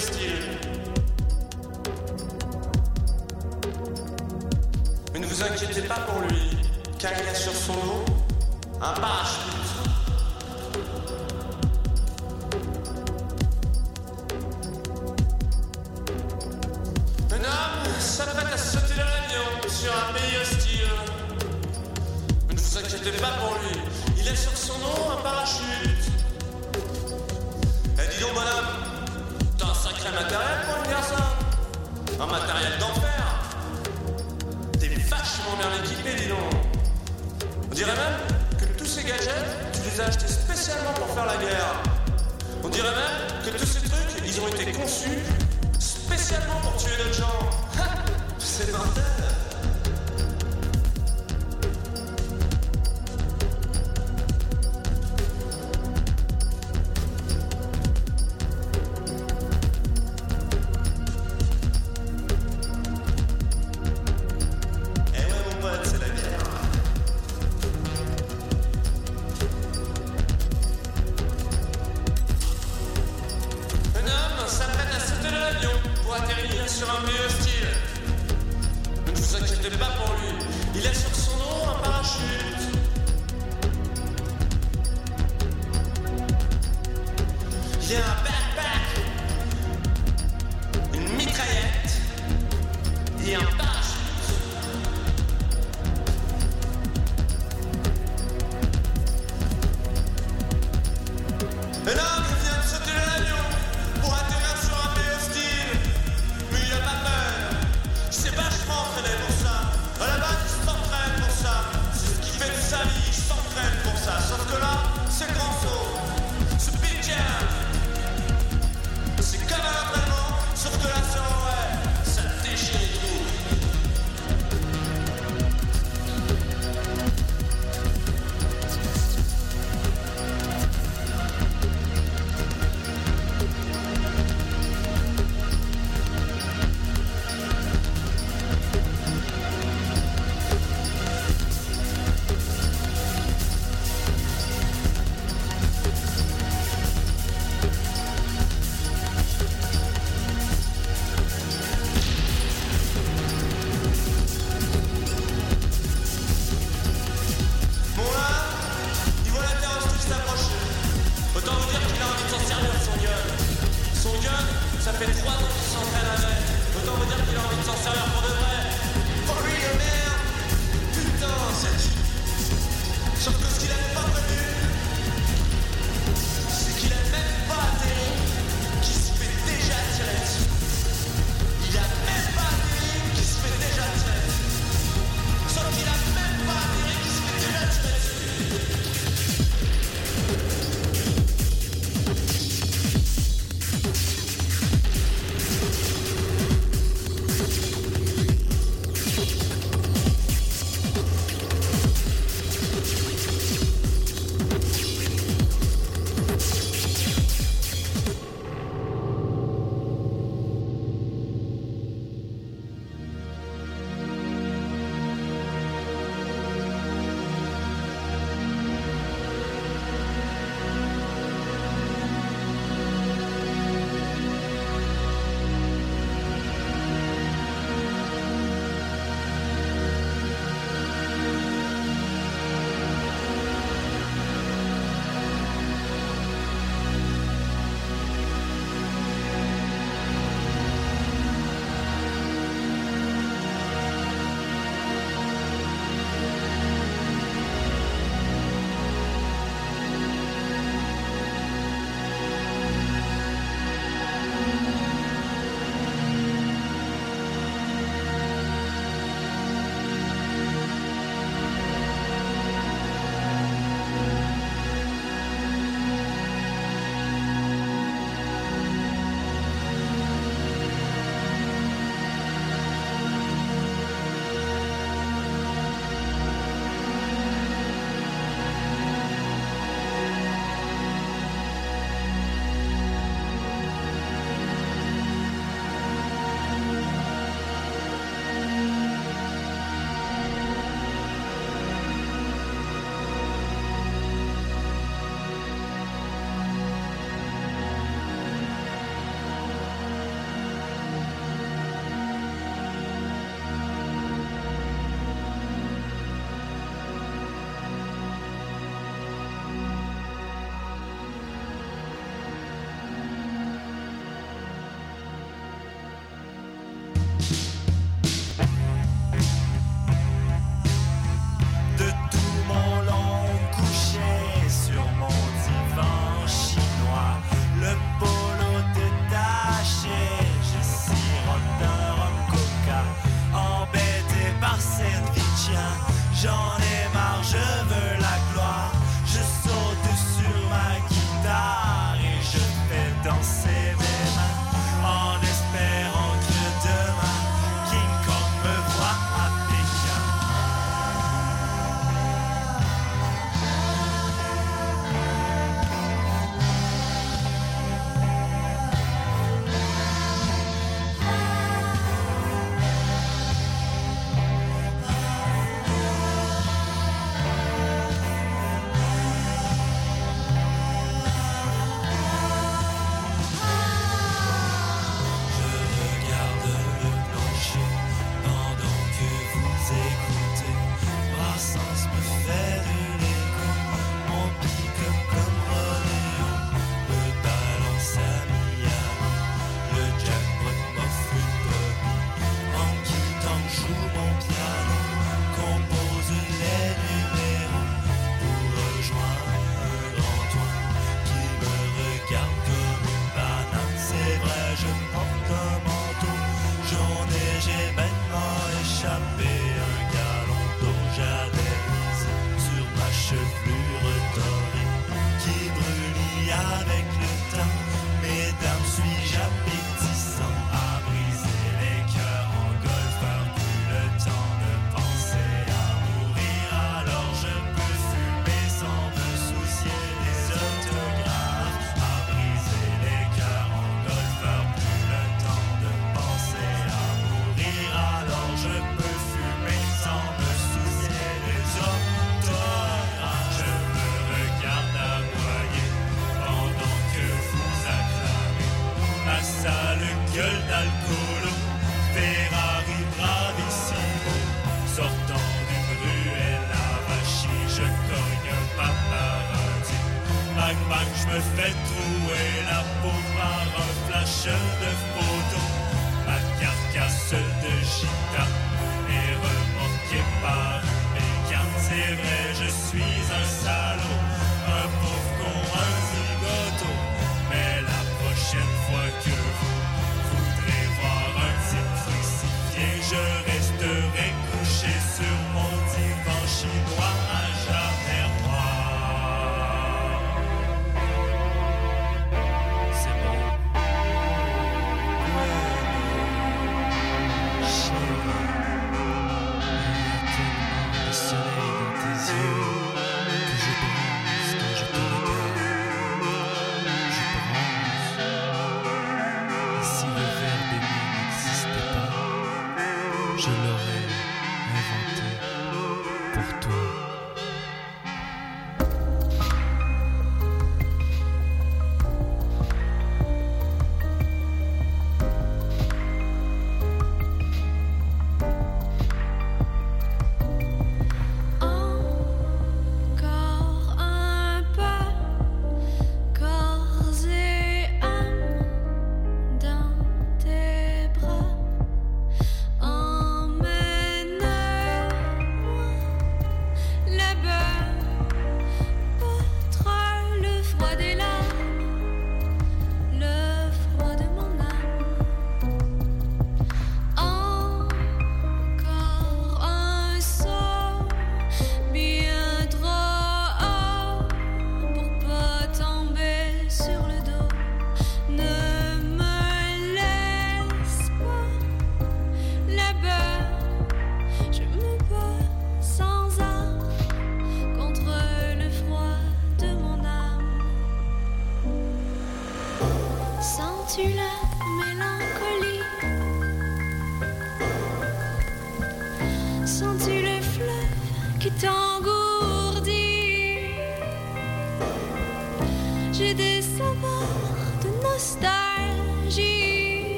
[0.00, 0.57] sur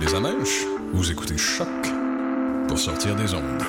[0.00, 1.68] les amèches, vous écoutez Choc
[2.68, 3.62] pour sortir des ondes.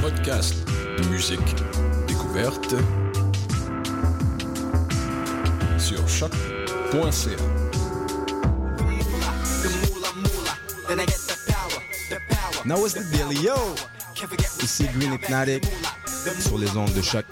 [0.00, 0.54] Podcast,
[1.10, 1.54] musique,
[2.06, 2.74] découverte
[5.78, 7.36] sur choc.ca.
[12.64, 13.54] Now what's the deal, yo?
[14.62, 15.64] Ici Green Hypnotic
[16.40, 17.24] sur les ondes de choc.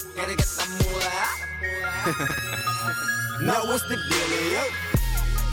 [3.45, 4.63] Now what's the dealio?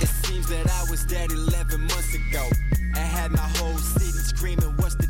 [0.01, 2.49] It seems that I was dead 11 months ago.
[2.95, 5.02] I had my whole city screaming, what's the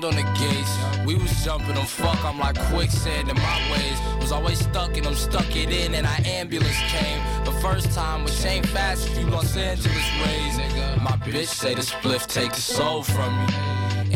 [0.00, 1.06] hand on the gates.
[1.06, 3.98] We was jumping them fuck, I'm like quicksand in my ways.
[4.20, 7.20] Was always stuck and I'm stuck it in and our ambulance came.
[7.44, 10.56] The first time was Shane Fast few Los Angeles ways.
[11.02, 13.54] My bitch say the spliff take the soul from me.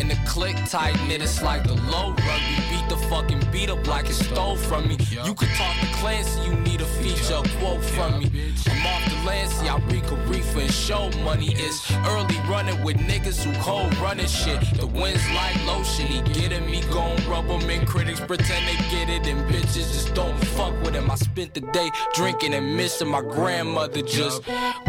[0.01, 2.57] In the click tight knit, it's like the low rugby.
[2.71, 4.97] Beat the fucking beat up like it stole from me.
[5.11, 8.54] You could talk to Clancy, you need a feature, quote from me.
[8.87, 11.55] Off the Lancy, I reek a reefer and show money.
[11.55, 14.61] It's early running with niggas who cold running shit.
[14.79, 17.87] The wind's like lotion, he getting me gon' rub 'em in.
[17.87, 21.11] Critics pretend they get it, and bitches just don't fuck with him.
[21.11, 24.03] I spent the day drinking and missing my grandmother.
[24.03, 24.43] Just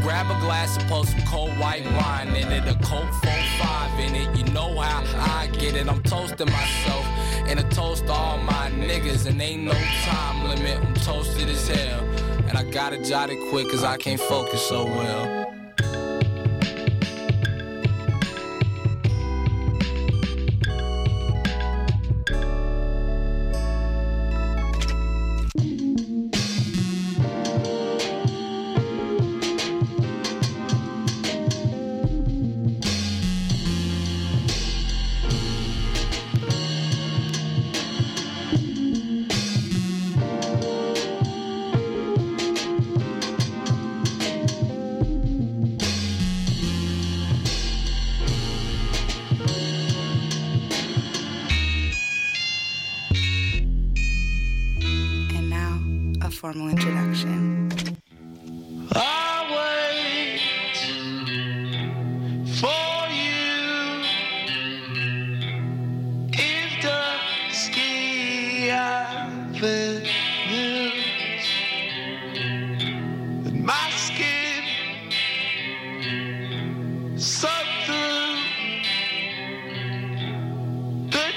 [0.03, 4.15] grab a glass and pour some cold white wine in it, a Coke 45 in
[4.15, 4.37] it.
[4.37, 5.03] You know how
[5.41, 5.87] I get it.
[5.87, 7.05] I'm toasting myself
[7.47, 9.73] and a toast to all my niggas, and ain't no
[10.03, 10.77] time limit.
[10.83, 12.01] I'm toasted as hell,
[12.47, 15.44] and I gotta jot it quick cause I can't focus so well.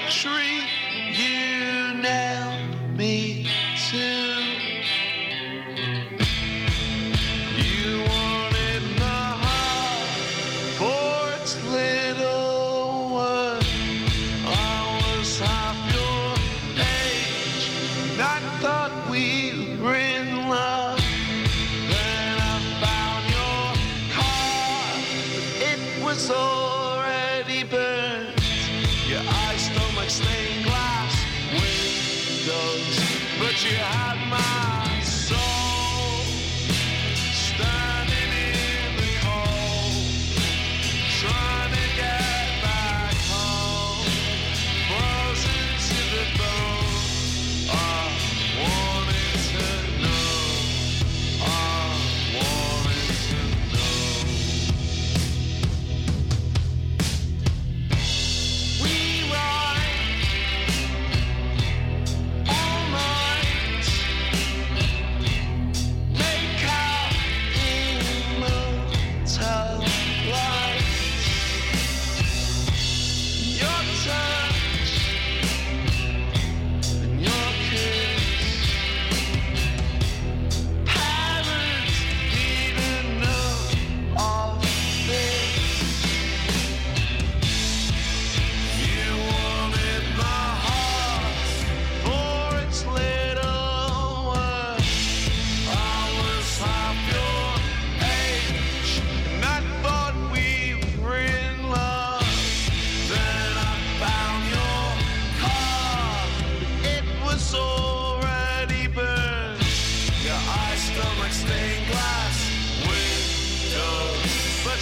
[0.09, 0.48] Tree
[33.63, 34.18] you had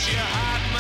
[0.08, 0.77] but you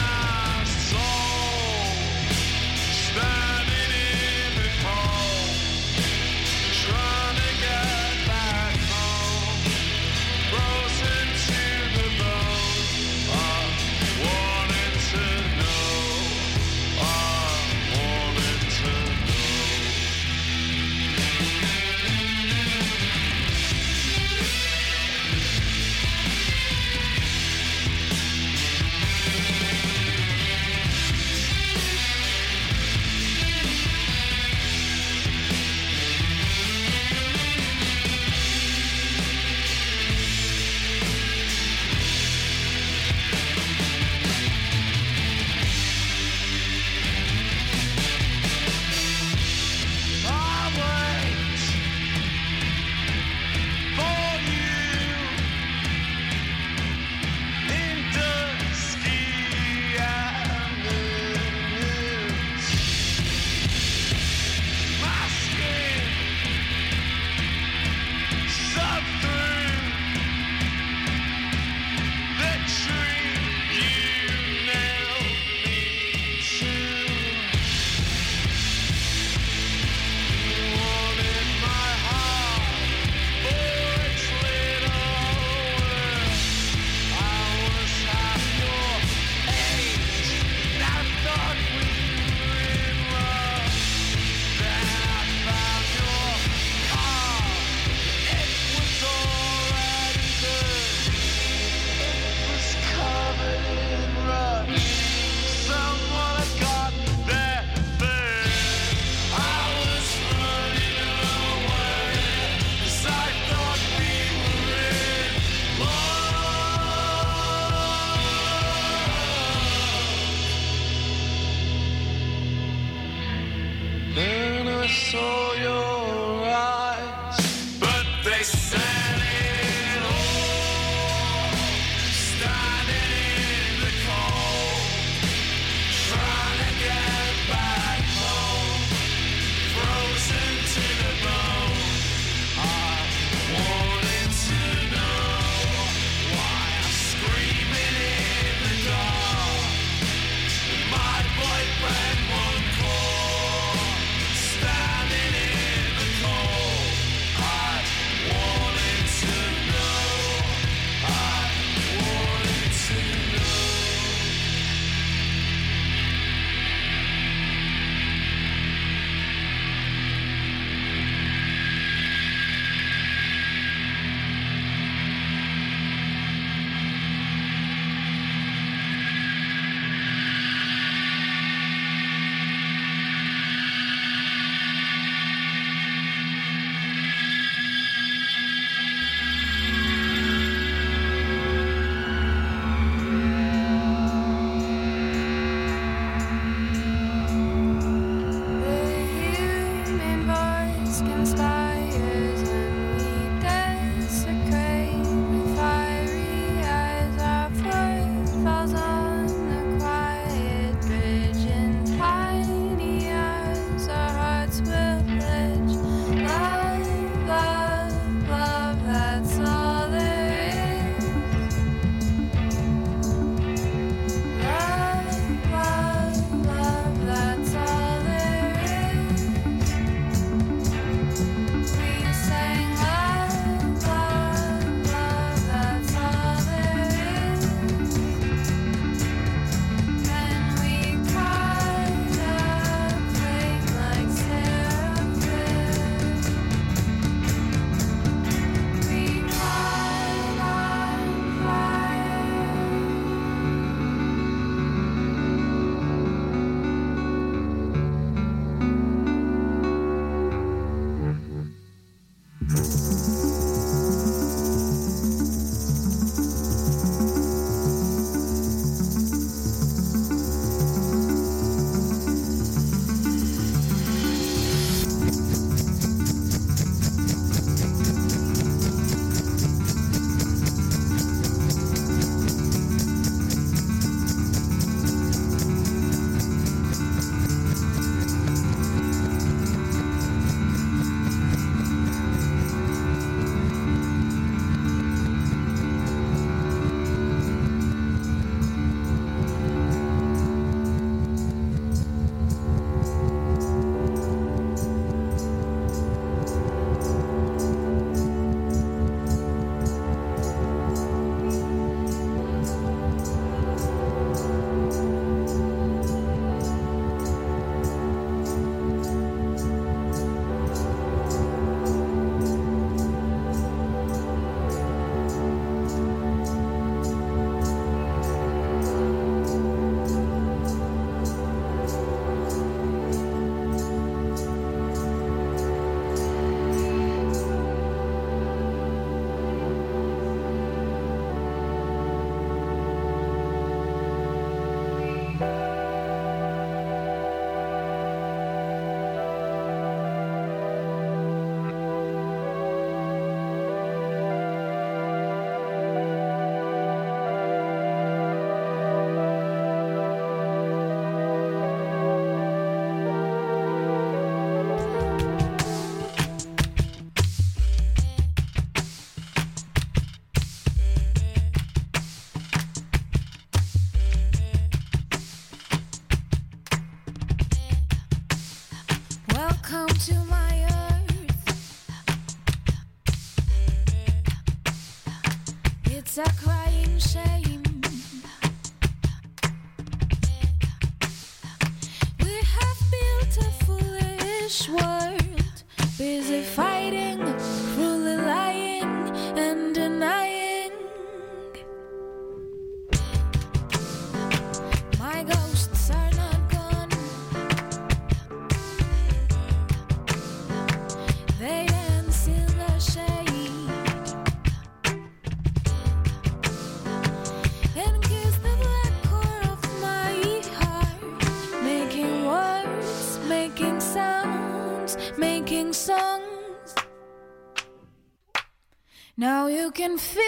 [429.67, 430.06] can feel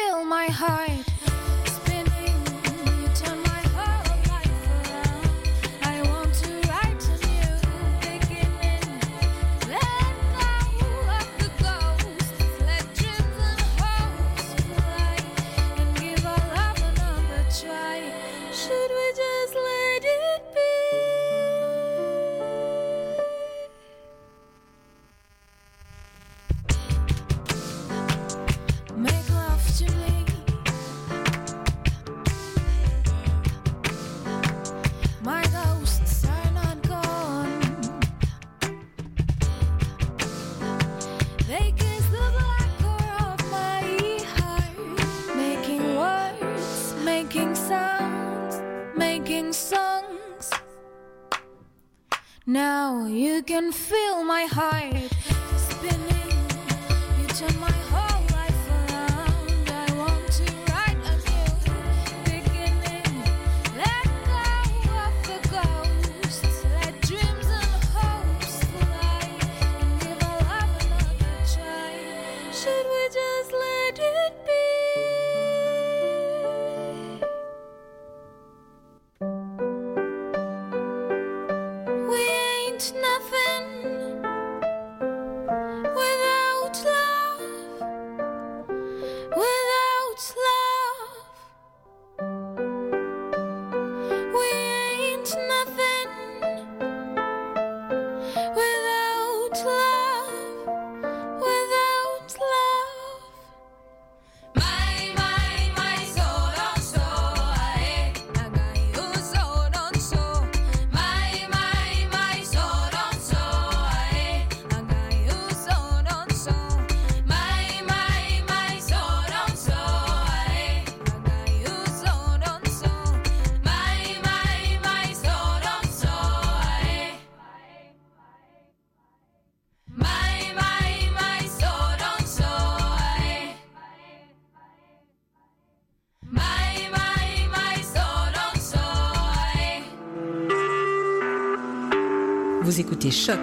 [142.69, 143.39] Vous écoutez Choc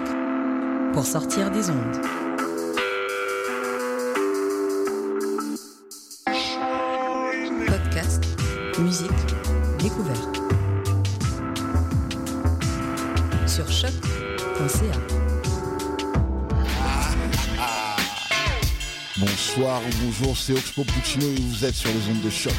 [0.93, 2.01] pour sortir des ondes.
[7.67, 8.23] Podcast,
[8.79, 9.11] musique,
[9.79, 10.39] découverte.
[13.45, 14.97] Sur choc.ca.
[19.17, 22.53] Bonsoir ou bonjour, c'est Oxpo Puccino et vous êtes sur les ondes de choc.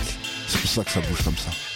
[0.47, 1.68] C'est pour ça que ça bouge comme ça.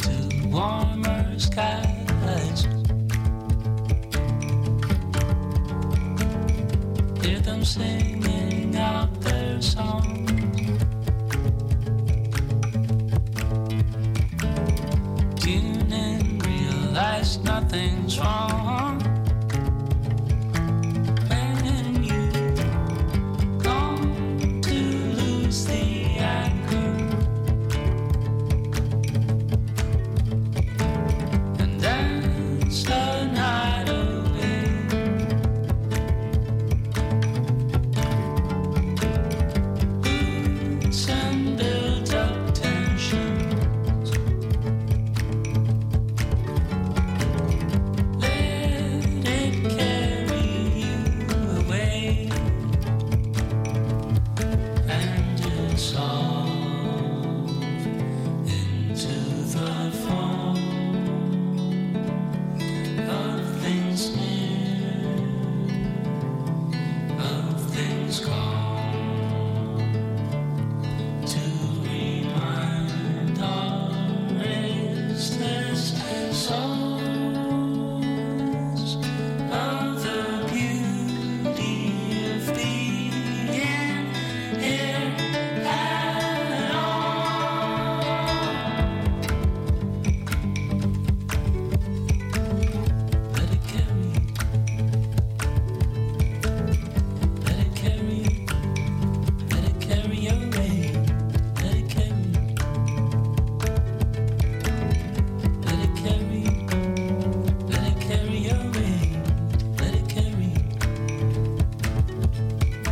[0.00, 2.66] to warmer skies.
[7.22, 10.43] Hear them singing out their song.